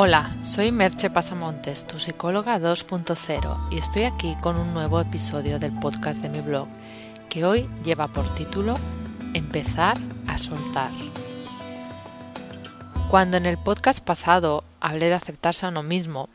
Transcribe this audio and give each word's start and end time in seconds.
Hola, 0.00 0.30
soy 0.44 0.70
Merche 0.70 1.10
Pasamontes, 1.10 1.84
tu 1.84 1.98
psicóloga 1.98 2.60
2.0, 2.60 3.72
y 3.72 3.78
estoy 3.78 4.04
aquí 4.04 4.36
con 4.40 4.56
un 4.56 4.72
nuevo 4.72 5.00
episodio 5.00 5.58
del 5.58 5.72
podcast 5.72 6.22
de 6.22 6.28
mi 6.28 6.40
blog, 6.40 6.68
que 7.28 7.44
hoy 7.44 7.68
lleva 7.82 8.06
por 8.06 8.32
título 8.36 8.78
Empezar 9.34 9.98
a 10.28 10.38
soltar. 10.38 10.92
Cuando 13.10 13.38
en 13.38 13.46
el 13.46 13.58
podcast 13.58 13.98
pasado 13.98 14.62
hablé 14.78 15.06
de 15.06 15.14
aceptarse 15.14 15.66
a 15.66 15.70
uno 15.70 15.82
mismo, 15.82 16.28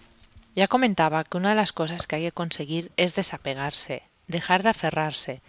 ya 0.54 0.68
comentaba 0.68 1.23
que 1.23 1.38
una 1.38 1.52
de 1.52 1.55
las 1.55 1.71
cosas 1.71 2.05
que 2.05 2.18
hay 2.18 2.23
que 2.23 2.32
conseguir 2.34 2.91
es 2.98 3.16
desapegarse, 3.16 4.04
dejar 4.27 4.64
de 4.64 4.71
aferrarse, 4.71 5.41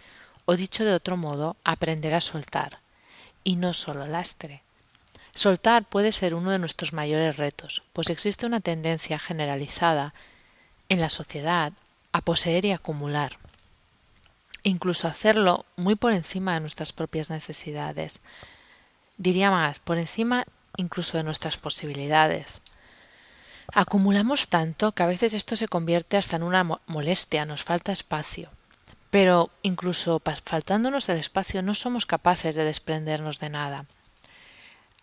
o 0.45 0.55
dicho 0.55 0.85
de 0.85 0.93
otro 0.93 1.17
modo, 1.17 1.57
aprender 1.65 2.13
a 2.13 2.21
soltar, 2.21 2.79
y 3.43 3.57
no 3.57 3.73
solo 3.73 4.07
lastre. 4.07 4.63
Soltar 5.35 5.83
puede 5.83 6.13
ser 6.13 6.33
uno 6.33 6.49
de 6.49 6.59
nuestros 6.59 6.93
mayores 6.93 7.35
retos, 7.35 7.83
pues 7.91 8.09
existe 8.09 8.45
una 8.45 8.61
tendencia 8.61 9.19
generalizada 9.19 10.13
en 10.87 11.01
la 11.01 11.09
sociedad 11.09 11.73
a 12.13 12.21
poseer 12.21 12.63
y 12.63 12.71
acumular, 12.71 13.37
incluso 14.63 15.09
hacerlo 15.09 15.65
muy 15.75 15.95
por 15.95 16.13
encima 16.13 16.53
de 16.53 16.61
nuestras 16.61 16.93
propias 16.93 17.29
necesidades. 17.29 18.21
Diría 19.17 19.51
más, 19.51 19.79
por 19.79 19.97
encima 19.97 20.45
incluso 20.77 21.17
de 21.17 21.23
nuestras 21.23 21.57
posibilidades. 21.57 22.61
Acumulamos 23.73 24.47
tanto 24.47 24.93
que 24.93 25.03
a 25.03 25.07
veces 25.07 25.33
esto 25.33 25.57
se 25.57 25.67
convierte 25.67 26.15
hasta 26.15 26.37
en 26.37 26.43
una 26.43 26.63
molestia, 26.87 27.45
nos 27.45 27.63
falta 27.63 27.91
espacio. 27.91 28.49
Pero 29.09 29.49
incluso 29.63 30.21
faltándonos 30.45 31.09
el 31.09 31.17
espacio 31.17 31.61
no 31.61 31.73
somos 31.73 32.05
capaces 32.05 32.55
de 32.55 32.63
desprendernos 32.63 33.39
de 33.39 33.49
nada. 33.49 33.85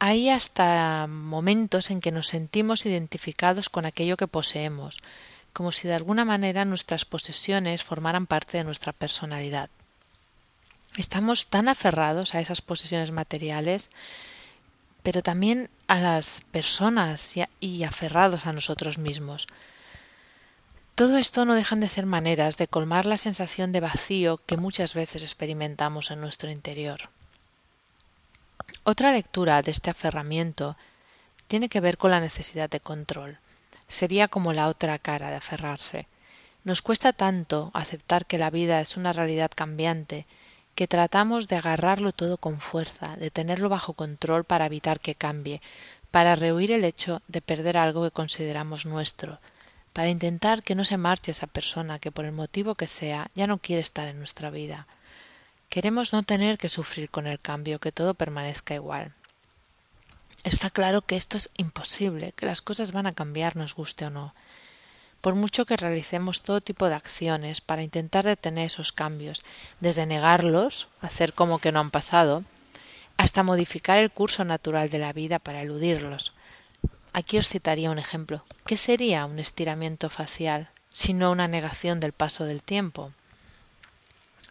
Hay 0.04 0.30
hasta 0.30 1.06
momentos 1.06 1.92
en 1.92 2.00
que 2.00 2.10
nos 2.10 2.26
sentimos 2.26 2.86
identificados 2.86 3.68
con 3.68 3.86
aquello 3.86 4.16
que 4.16 4.26
poseemos, 4.26 4.98
como 5.52 5.70
si 5.70 5.86
de 5.86 5.94
alguna 5.94 6.24
manera 6.24 6.64
nuestras 6.64 7.04
posesiones 7.04 7.84
formaran 7.84 8.26
parte 8.26 8.58
de 8.58 8.64
nuestra 8.64 8.92
personalidad. 8.92 9.70
Estamos 10.96 11.46
tan 11.46 11.68
aferrados 11.68 12.34
a 12.34 12.40
esas 12.40 12.62
posesiones 12.62 13.12
materiales, 13.12 13.90
pero 15.04 15.22
también 15.22 15.70
a 15.86 16.00
las 16.00 16.40
personas 16.50 17.34
y 17.60 17.84
aferrados 17.84 18.46
a 18.46 18.52
nosotros 18.52 18.98
mismos. 18.98 19.46
Todo 20.96 21.16
esto 21.16 21.44
no 21.44 21.54
dejan 21.54 21.78
de 21.78 21.88
ser 21.88 22.06
maneras 22.06 22.56
de 22.56 22.66
colmar 22.66 23.06
la 23.06 23.18
sensación 23.18 23.70
de 23.70 23.78
vacío 23.78 24.38
que 24.46 24.56
muchas 24.56 24.94
veces 24.94 25.22
experimentamos 25.22 26.10
en 26.10 26.20
nuestro 26.20 26.50
interior. 26.50 27.10
Otra 28.84 29.12
lectura 29.12 29.62
de 29.62 29.70
este 29.70 29.90
aferramiento 29.90 30.76
tiene 31.46 31.68
que 31.68 31.80
ver 31.80 31.98
con 31.98 32.10
la 32.10 32.20
necesidad 32.20 32.70
de 32.70 32.80
control. 32.80 33.38
Sería 33.86 34.28
como 34.28 34.52
la 34.52 34.68
otra 34.68 34.98
cara 34.98 35.30
de 35.30 35.36
aferrarse. 35.36 36.06
Nos 36.64 36.82
cuesta 36.82 37.12
tanto 37.12 37.70
aceptar 37.74 38.26
que 38.26 38.38
la 38.38 38.50
vida 38.50 38.80
es 38.80 38.96
una 38.96 39.12
realidad 39.12 39.50
cambiante 39.54 40.26
que 40.74 40.88
tratamos 40.88 41.48
de 41.48 41.56
agarrarlo 41.56 42.12
todo 42.12 42.38
con 42.38 42.60
fuerza, 42.60 43.16
de 43.16 43.30
tenerlo 43.30 43.68
bajo 43.68 43.92
control 43.92 44.44
para 44.44 44.66
evitar 44.66 45.00
que 45.00 45.14
cambie, 45.14 45.60
para 46.10 46.36
rehuir 46.36 46.72
el 46.72 46.84
hecho 46.84 47.22
de 47.28 47.42
perder 47.42 47.76
algo 47.76 48.04
que 48.04 48.10
consideramos 48.10 48.86
nuestro, 48.86 49.38
para 49.92 50.08
intentar 50.08 50.62
que 50.62 50.74
no 50.74 50.84
se 50.84 50.96
marche 50.96 51.32
esa 51.32 51.46
persona 51.46 51.98
que 51.98 52.12
por 52.12 52.24
el 52.24 52.32
motivo 52.32 52.74
que 52.74 52.86
sea 52.86 53.30
ya 53.34 53.46
no 53.46 53.58
quiere 53.58 53.82
estar 53.82 54.08
en 54.08 54.18
nuestra 54.18 54.50
vida. 54.50 54.86
Queremos 55.72 56.12
no 56.12 56.22
tener 56.22 56.58
que 56.58 56.68
sufrir 56.68 57.08
con 57.08 57.26
el 57.26 57.40
cambio, 57.40 57.80
que 57.80 57.92
todo 57.92 58.12
permanezca 58.12 58.74
igual. 58.74 59.14
Está 60.44 60.68
claro 60.68 61.00
que 61.00 61.16
esto 61.16 61.38
es 61.38 61.48
imposible, 61.56 62.34
que 62.36 62.44
las 62.44 62.60
cosas 62.60 62.92
van 62.92 63.06
a 63.06 63.14
cambiar, 63.14 63.56
nos 63.56 63.74
guste 63.74 64.04
o 64.04 64.10
no. 64.10 64.34
Por 65.22 65.34
mucho 65.34 65.64
que 65.64 65.78
realicemos 65.78 66.42
todo 66.42 66.60
tipo 66.60 66.90
de 66.90 66.94
acciones 66.94 67.62
para 67.62 67.82
intentar 67.82 68.26
detener 68.26 68.66
esos 68.66 68.92
cambios, 68.92 69.40
desde 69.80 70.04
negarlos, 70.04 70.88
hacer 71.00 71.32
como 71.32 71.58
que 71.58 71.72
no 71.72 71.80
han 71.80 71.90
pasado, 71.90 72.44
hasta 73.16 73.42
modificar 73.42 73.96
el 73.96 74.10
curso 74.10 74.44
natural 74.44 74.90
de 74.90 74.98
la 74.98 75.14
vida 75.14 75.38
para 75.38 75.62
eludirlos. 75.62 76.34
Aquí 77.14 77.38
os 77.38 77.48
citaría 77.48 77.90
un 77.90 77.98
ejemplo. 77.98 78.44
¿Qué 78.66 78.76
sería 78.76 79.24
un 79.24 79.38
estiramiento 79.38 80.10
facial, 80.10 80.68
sino 80.90 81.30
una 81.30 81.48
negación 81.48 81.98
del 81.98 82.12
paso 82.12 82.44
del 82.44 82.62
tiempo? 82.62 83.14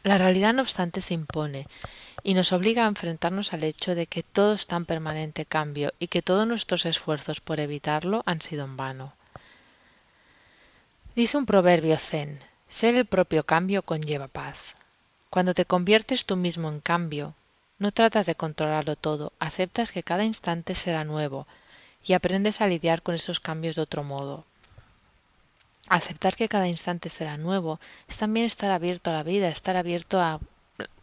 La 0.03 0.17
realidad, 0.17 0.53
no 0.53 0.61
obstante, 0.61 1.01
se 1.01 1.13
impone 1.13 1.67
y 2.23 2.33
nos 2.33 2.53
obliga 2.53 2.85
a 2.85 2.87
enfrentarnos 2.87 3.53
al 3.53 3.63
hecho 3.63 3.95
de 3.95 4.07
que 4.07 4.23
todo 4.23 4.53
está 4.53 4.75
en 4.75 4.85
permanente 4.85 5.45
cambio 5.45 5.91
y 5.99 6.07
que 6.07 6.21
todos 6.21 6.47
nuestros 6.47 6.85
esfuerzos 6.85 7.39
por 7.39 7.59
evitarlo 7.59 8.23
han 8.25 8.41
sido 8.41 8.65
en 8.65 8.77
vano. 8.77 9.13
Dice 11.15 11.37
un 11.37 11.45
proverbio 11.45 11.97
zen 11.97 12.39
ser 12.67 12.95
el 12.95 13.05
propio 13.05 13.43
cambio 13.45 13.83
conlleva 13.83 14.29
paz. 14.29 14.75
Cuando 15.29 15.53
te 15.53 15.65
conviertes 15.65 16.25
tú 16.25 16.37
mismo 16.37 16.69
en 16.69 16.79
cambio, 16.79 17.35
no 17.79 17.91
tratas 17.91 18.25
de 18.25 18.35
controlarlo 18.35 18.95
todo, 18.95 19.33
aceptas 19.39 19.91
que 19.91 20.03
cada 20.03 20.23
instante 20.23 20.73
será 20.73 21.03
nuevo 21.03 21.47
y 22.05 22.13
aprendes 22.13 22.61
a 22.61 22.67
lidiar 22.67 23.01
con 23.01 23.13
esos 23.13 23.41
cambios 23.41 23.75
de 23.75 23.81
otro 23.81 24.03
modo, 24.03 24.45
aceptar 25.91 26.37
que 26.37 26.47
cada 26.47 26.69
instante 26.69 27.09
será 27.09 27.37
nuevo 27.37 27.79
es 28.07 28.17
también 28.17 28.45
estar 28.45 28.71
abierto 28.71 29.09
a 29.09 29.13
la 29.13 29.23
vida, 29.23 29.49
estar 29.49 29.75
abierto 29.75 30.21
a 30.21 30.39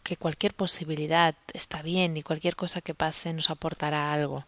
que 0.01 0.17
cualquier 0.17 0.55
posibilidad 0.55 1.35
está 1.53 1.83
bien 1.83 2.17
y 2.17 2.23
cualquier 2.23 2.55
cosa 2.55 2.81
que 2.81 2.95
pase 2.95 3.31
nos 3.31 3.51
aportará 3.51 4.11
algo. 4.11 4.45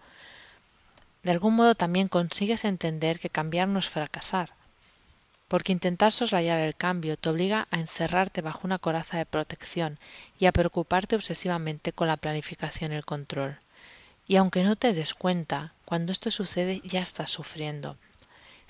De 1.21 1.29
algún 1.29 1.55
modo 1.55 1.75
también 1.75 2.07
consigues 2.07 2.65
entender 2.65 3.19
que 3.19 3.29
cambiar 3.29 3.67
no 3.67 3.77
es 3.77 3.87
fracasar, 3.87 4.49
porque 5.47 5.73
intentar 5.73 6.11
soslayar 6.11 6.57
el 6.57 6.75
cambio 6.75 7.17
te 7.17 7.29
obliga 7.29 7.67
a 7.69 7.77
encerrarte 7.77 8.41
bajo 8.41 8.61
una 8.63 8.79
coraza 8.79 9.19
de 9.19 9.27
protección 9.27 9.99
y 10.39 10.47
a 10.47 10.51
preocuparte 10.51 11.15
obsesivamente 11.15 11.93
con 11.93 12.07
la 12.07 12.17
planificación 12.17 12.93
y 12.93 12.95
el 12.95 13.05
control. 13.05 13.59
Y 14.27 14.37
aunque 14.37 14.63
no 14.63 14.75
te 14.75 14.93
des 14.93 15.13
cuenta, 15.13 15.73
cuando 15.85 16.11
esto 16.11 16.31
sucede 16.31 16.81
ya 16.83 17.01
estás 17.01 17.29
sufriendo 17.29 17.95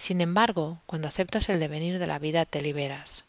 sin 0.01 0.19
embargo, 0.21 0.81
cuando 0.85 1.07
aceptas 1.07 1.47
el 1.49 1.59
devenir 1.59 1.99
de 1.99 2.07
la 2.07 2.19
vida 2.19 2.45
te 2.45 2.61
liberas. 2.61 3.25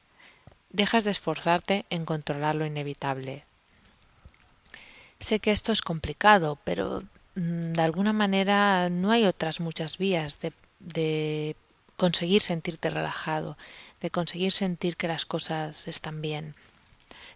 Dejas 0.70 1.04
de 1.04 1.10
esforzarte 1.10 1.84
en 1.90 2.06
controlar 2.06 2.54
lo 2.54 2.64
inevitable. 2.64 3.44
Sé 5.20 5.38
que 5.38 5.50
esto 5.50 5.70
es 5.70 5.82
complicado, 5.82 6.58
pero 6.64 7.02
mm, 7.34 7.72
de 7.74 7.82
alguna 7.82 8.12
manera 8.12 8.88
no 8.88 9.10
hay 9.10 9.26
otras 9.26 9.60
muchas 9.60 9.98
vías 9.98 10.40
de, 10.40 10.52
de 10.80 11.56
conseguir 11.96 12.40
sentirte 12.40 12.88
relajado, 12.88 13.58
de 14.00 14.10
conseguir 14.10 14.52
sentir 14.52 14.96
que 14.96 15.08
las 15.08 15.26
cosas 15.26 15.86
están 15.86 16.22
bien. 16.22 16.54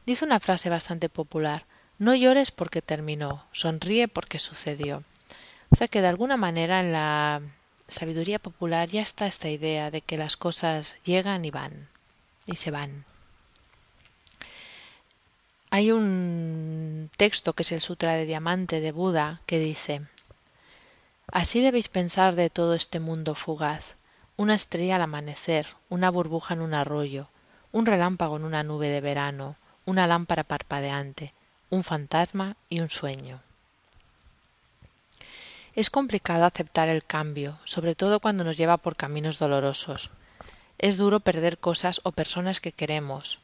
Dice 0.06 0.25
una 0.25 0.41
frase 0.41 0.70
bastante 0.70 1.08
popular 1.10 1.66
no 1.98 2.14
llores 2.14 2.50
porque 2.50 2.82
terminó, 2.82 3.44
sonríe 3.52 4.08
porque 4.08 4.38
sucedió. 4.38 5.02
O 5.70 5.76
sea 5.76 5.88
que 5.88 6.00
de 6.00 6.08
alguna 6.08 6.36
manera 6.36 6.80
en 6.80 6.92
la 6.92 7.41
sabiduría 7.88 8.38
popular 8.38 8.88
ya 8.88 9.02
está 9.02 9.26
esta 9.26 9.48
idea 9.48 9.91
de 9.91 10.00
que 10.00 10.16
las 10.16 10.36
cosas 10.36 10.97
llegan 11.04 11.44
y 11.44 11.50
van, 11.50 11.88
y 12.47 12.56
se 12.56 12.70
van. 12.70 13.04
Hay 15.70 15.91
un 15.91 17.10
texto 17.16 17.52
que 17.52 17.62
es 17.62 17.72
el 17.72 17.80
Sutra 17.80 18.14
de 18.14 18.25
Diamante 18.25 18.80
de 18.80 18.92
Buda 18.92 19.41
que 19.46 19.58
dice 19.58 20.02
Así 21.32 21.60
debéis 21.60 21.88
pensar 21.88 22.34
de 22.34 22.50
todo 22.50 22.75
este 22.75 23.00
mundo 23.00 23.34
fugaz, 23.34 23.96
una 24.36 24.54
estrella 24.54 24.96
al 24.96 25.02
amanecer, 25.02 25.66
una 25.88 26.10
burbuja 26.10 26.54
en 26.54 26.60
un 26.60 26.72
arroyo, 26.72 27.28
un 27.72 27.84
relámpago 27.84 28.36
en 28.36 28.44
una 28.44 28.62
nube 28.62 28.88
de 28.88 29.00
verano, 29.00 29.56
una 29.84 30.06
lámpara 30.06 30.44
parpadeante, 30.44 31.34
un 31.69 31.84
fantasma 31.84 32.56
y 32.69 32.80
un 32.80 32.91
sueño. 32.91 33.42
Es 35.76 35.91
complicado 35.91 36.47
aceptar 36.47 36.88
el 36.88 37.04
cambio, 37.04 37.59
sobre 37.66 37.94
todo 37.94 38.19
cuando 38.19 38.44
nos 38.44 38.56
lleva 38.56 38.78
por 38.78 38.96
caminos 38.96 39.38
dolorosos. 39.38 40.11
Es 40.78 40.96
duro 40.96 41.20
perder 41.20 41.58
cosas 41.58 42.00
o 42.02 42.12
personas 42.12 42.61
que 42.61 42.73
queremos. 42.73 43.40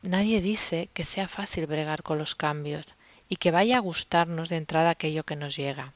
Nadie 0.00 0.40
dice 0.40 0.88
que 0.94 1.04
sea 1.04 1.28
fácil 1.28 1.66
bregar 1.66 2.02
con 2.02 2.16
los 2.16 2.34
cambios 2.34 2.86
y 3.28 3.36
que 3.36 3.50
vaya 3.50 3.76
a 3.76 3.80
gustarnos 3.80 4.48
de 4.48 4.56
entrada 4.56 4.88
aquello 4.88 5.24
que 5.24 5.36
nos 5.36 5.56
llega. 5.56 5.92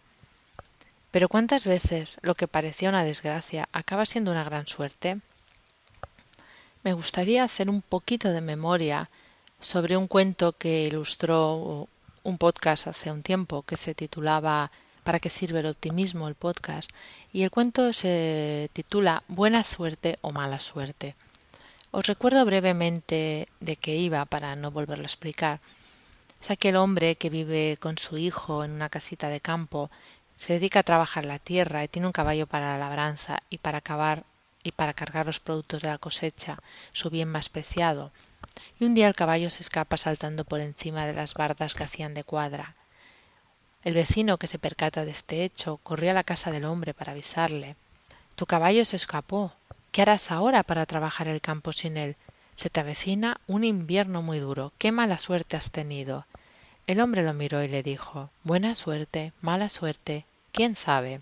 Pero 1.11 1.31
¿cuántas 1.31 1.65
veces 1.65 2.19
lo 2.21 2.35
que 2.35 2.47
parecía 2.47 2.91
una 2.91 3.03
desgracia 3.03 3.71
acaba 3.73 4.05
siendo 4.05 4.31
una 4.31 4.44
gran 4.44 4.67
suerte? 4.67 5.21
Me 6.82 6.93
gustaría 6.93 7.44
hacer 7.44 7.71
un 7.71 7.81
poquito 7.81 8.31
de 8.31 8.43
memoria 8.43 9.09
sobre 9.59 9.97
un 9.97 10.06
cuento 10.06 10.53
que 10.53 10.82
ilustró 10.82 11.88
un 12.25 12.38
podcast 12.38 12.88
hace 12.88 13.11
un 13.11 13.23
tiempo 13.23 13.62
que 13.62 13.79
se 13.79 13.94
titulaba 13.94 14.71
para 15.05 15.21
qué 15.21 15.31
sirve 15.31 15.61
el 15.61 15.67
optimismo, 15.67 16.27
el 16.27 16.35
podcast. 16.35 16.91
Y 17.33 17.43
el 17.43 17.53
cuento 17.53 17.93
se 17.93 18.71
titula 18.73 19.23
Buena 19.29 19.62
suerte 19.62 20.19
o 20.23 20.33
mala 20.33 20.59
suerte. 20.59 21.15
Os 21.93 22.06
recuerdo 22.06 22.45
brevemente 22.45 23.47
de 23.61 23.77
qué 23.77 23.95
iba 23.95 24.25
para 24.25 24.56
no 24.56 24.73
volverlo 24.73 25.05
a 25.05 25.06
explicar. 25.06 25.61
Es 26.43 26.51
aquel 26.51 26.75
hombre 26.77 27.15
que 27.15 27.31
vive 27.31 27.79
con 27.81 27.99
su 27.99 28.19
hijo 28.19 28.65
en 28.65 28.73
una 28.73 28.89
casita 28.89 29.29
de 29.29 29.41
campo, 29.41 29.91
se 30.37 30.55
dedica 30.55 30.81
a 30.81 30.83
trabajar 30.83 31.25
la 31.25 31.39
tierra 31.39 31.85
y 31.85 31.89
tiene 31.89 32.07
un 32.07 32.12
caballo 32.12 32.47
para 32.47 32.73
la 32.73 32.79
labranza 32.79 33.43
y 33.50 33.59
para 33.59 33.79
acabar 33.79 34.25
y 34.62 34.73
para 34.73 34.95
cargar 34.95 35.27
los 35.27 35.41
productos 35.41 35.83
de 35.83 35.89
la 35.89 35.99
cosecha, 35.99 36.59
su 36.93 37.11
bien 37.11 37.29
más 37.29 37.49
preciado. 37.49 38.11
Y 38.79 38.85
un 38.85 38.95
día 38.95 39.07
el 39.07 39.15
caballo 39.15 39.50
se 39.50 39.62
escapa 39.62 39.97
saltando 39.97 40.45
por 40.45 40.61
encima 40.61 41.07
de 41.07 41.12
las 41.12 41.35
bardas 41.35 41.75
que 41.75 41.85
hacían 41.85 42.15
de 42.15 42.25
cuadra. 42.25 42.75
El 43.85 43.93
vecino 43.93 44.39
que 44.39 44.47
se 44.47 44.59
percata 44.59 45.05
de 45.05 45.11
este 45.11 45.45
hecho 45.45 45.77
corrió 45.83 46.11
a 46.11 46.15
la 46.15 46.25
casa 46.25 46.51
del 46.51 46.65
hombre 46.65 46.95
para 46.95 47.13
avisarle. 47.13 47.77
Tu 48.35 48.47
caballo 48.47 48.85
se 48.87 48.97
escapó. 48.97 49.53
¿Qué 49.93 50.01
harás 50.03 50.31
ahora 50.31 50.63
para 50.63 50.87
trabajar 50.87 51.29
el 51.29 51.43
campo 51.43 51.73
sin 51.73 51.99
él? 51.99 52.17
Se 52.57 52.71
te 52.71 52.81
avecina 52.81 53.41
un 53.47 53.63
invierno 53.63 54.23
muy 54.23 54.39
duro. 54.39 54.73
Qué 54.79 54.91
mala 54.91 55.19
suerte 55.19 55.59
has 55.59 55.71
tenido. 55.71 56.25
El 56.87 57.01
hombre 57.01 57.23
lo 57.23 57.35
miró 57.35 57.63
y 57.63 57.69
le 57.69 57.83
dijo 57.83 58.31
Buena 58.43 58.75
suerte, 58.75 59.33
mala 59.43 59.69
suerte, 59.69 60.25
quién 60.51 60.77
sabe. 60.77 61.21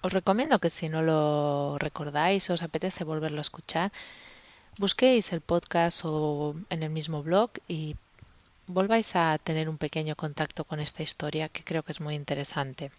Os 0.00 0.14
recomiendo 0.14 0.58
que 0.58 0.70
si 0.70 0.88
no 0.88 1.02
lo 1.02 1.76
recordáis 1.78 2.48
o 2.48 2.54
os 2.54 2.62
apetece 2.62 3.04
volverlo 3.04 3.38
a 3.38 3.42
escuchar, 3.42 3.92
busquéis 4.78 5.34
el 5.34 5.42
podcast 5.42 6.00
o 6.04 6.54
en 6.70 6.82
el 6.82 6.88
mismo 6.88 7.22
blog 7.22 7.50
y 7.68 7.96
volváis 8.70 9.14
a 9.16 9.38
tener 9.38 9.68
un 9.68 9.78
pequeño 9.78 10.16
contacto 10.16 10.64
con 10.64 10.80
esta 10.80 11.02
historia 11.02 11.48
que 11.48 11.64
creo 11.64 11.82
que 11.82 11.92
es 11.92 12.00
muy 12.00 12.14
interesante. 12.14 12.90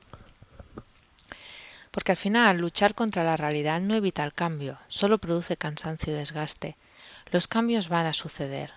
Porque 1.91 2.13
al 2.13 2.17
final 2.17 2.57
luchar 2.57 2.95
contra 2.95 3.23
la 3.23 3.37
realidad 3.37 3.81
no 3.81 3.95
evita 3.95 4.23
el 4.23 4.33
cambio, 4.33 4.77
solo 4.87 5.17
produce 5.17 5.57
cansancio 5.57 6.13
y 6.13 6.15
desgaste. 6.15 6.77
Los 7.31 7.47
cambios 7.47 7.89
van 7.89 8.05
a 8.05 8.13
suceder. 8.13 8.73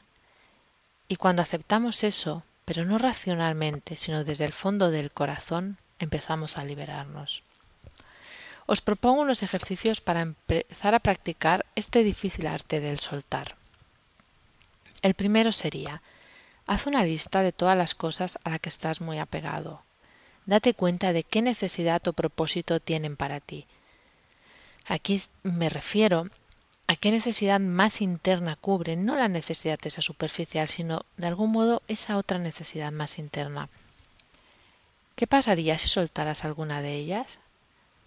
Y 1.08 1.16
cuando 1.16 1.42
aceptamos 1.42 2.02
eso, 2.02 2.42
pero 2.64 2.84
no 2.84 2.98
racionalmente, 2.98 3.96
sino 3.96 4.24
desde 4.24 4.46
el 4.46 4.52
fondo 4.52 4.90
del 4.90 5.12
corazón, 5.12 5.78
empezamos 5.98 6.58
a 6.58 6.64
liberarnos. 6.64 7.42
Os 8.66 8.80
propongo 8.80 9.20
unos 9.20 9.42
ejercicios 9.42 10.00
para 10.00 10.22
empezar 10.22 10.94
a 10.94 11.00
practicar 11.00 11.66
este 11.76 12.02
difícil 12.02 12.46
arte 12.46 12.80
del 12.80 12.98
soltar. 12.98 13.56
El 15.02 15.12
primero 15.12 15.52
sería, 15.52 16.00
haz 16.66 16.86
una 16.86 17.04
lista 17.04 17.42
de 17.42 17.52
todas 17.52 17.76
las 17.76 17.94
cosas 17.94 18.38
a 18.44 18.50
las 18.50 18.60
que 18.60 18.68
estás 18.68 19.00
muy 19.00 19.18
apegado. 19.18 19.82
Date 20.46 20.74
cuenta 20.74 21.12
de 21.12 21.24
qué 21.24 21.42
necesidad 21.42 22.06
o 22.06 22.12
propósito 22.12 22.80
tienen 22.80 23.16
para 23.16 23.40
ti. 23.40 23.66
Aquí 24.86 25.22
me 25.42 25.68
refiero 25.68 26.28
a 26.86 26.96
qué 26.96 27.10
necesidad 27.10 27.60
más 27.60 28.02
interna 28.02 28.56
cubren, 28.56 29.06
no 29.06 29.16
la 29.16 29.28
necesidad 29.28 29.78
esa 29.84 30.02
superficial, 30.02 30.68
sino 30.68 31.06
de 31.16 31.26
algún 31.26 31.50
modo 31.50 31.82
esa 31.88 32.18
otra 32.18 32.38
necesidad 32.38 32.92
más 32.92 33.18
interna. 33.18 33.70
¿Qué 35.16 35.26
pasaría 35.26 35.78
si 35.78 35.88
soltaras 35.88 36.44
alguna 36.44 36.82
de 36.82 36.94
ellas? 36.94 37.38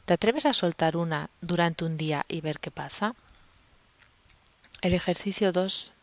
¿Te 0.06 0.13
atreves 0.13 0.45
a 0.45 0.53
soltar 0.53 0.95
una 0.95 1.30
durante 1.42 1.86
un 1.86 1.98
día 1.98 2.25
y 2.27 2.42
ver 2.42 2.60
qué 2.60 2.69
pasa? 2.69 3.15
El 4.81 4.94
ejercicio 4.94 5.51
2 5.51 5.94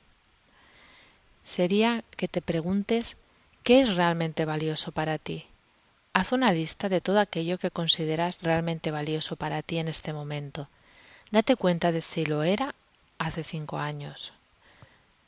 sería 1.45 2.03
que 2.17 2.27
te 2.27 2.43
preguntes 2.43 3.17
qué 3.63 3.81
es 3.81 3.97
realmente 3.97 4.45
valioso 4.45 4.93
para 4.93 5.19
ti. 5.19 5.47
Haz 6.13 6.33
una 6.33 6.53
lista 6.53 6.89
de 6.89 7.01
todo 7.01 7.21
aquello 7.21 7.59
que 7.59 7.71
consideras 7.71 8.43
realmente 8.43 8.91
valioso 8.91 9.37
para 9.37 9.63
ti 9.63 9.79
en 9.79 9.89
este 9.89 10.13
momento. 10.13 10.69
Date 11.31 11.57
cuenta 11.57 11.93
de 11.93 12.03
si 12.03 12.25
lo 12.25 12.43
era 12.43 12.75
hace 13.19 13.45
cinco 13.45 13.79
años. 13.79 14.33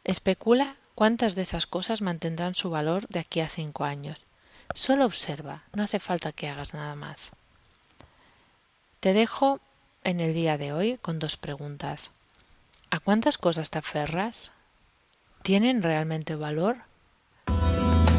Especula 0.05 0.77
cuántas 0.95 1.35
de 1.35 1.43
esas 1.43 1.67
cosas 1.67 2.03
mantendrán 2.03 2.55
su 2.55 2.71
valor 2.71 3.09
de 3.09 3.21
aquí 3.21 3.41
a 3.41 3.49
cinco 3.49 3.85
años. 3.85 4.23
Solo 4.75 5.05
observa, 5.05 5.65
no 5.73 5.83
hace 5.83 5.99
falta 5.99 6.33
que 6.33 6.49
hagas 6.49 6.75
nada 6.75 6.95
más. 6.95 7.33
Te 9.01 9.13
dejo 9.13 9.61
en 10.05 10.21
el 10.21 10.35
día 10.35 10.59
de 10.59 10.73
hoy 10.73 10.99
con 10.99 11.19
dos 11.19 11.37
preguntas. 11.37 12.11
¿A 12.91 13.01
cuántas 13.01 13.39
cosas 13.39 13.71
te 13.71 13.79
aferras? 13.79 14.53
¿Tienen 15.47 15.85
realmente 15.85 16.35
valor? 16.35 16.79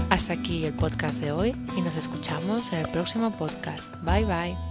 Hasta 0.10 0.32
aquí 0.32 0.64
el 0.64 0.74
podcast 0.74 1.20
de 1.20 1.34
hoy 1.34 1.54
y 1.76 1.82
nos 1.82 1.98
escuchamos 1.98 2.72
en 2.72 2.80
el 2.80 2.88
próximo 2.88 3.32
podcast. 3.38 3.84
Bye 4.06 4.24
bye. 4.24 4.67